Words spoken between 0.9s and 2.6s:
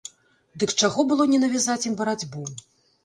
было не навязаць ім барацьбу?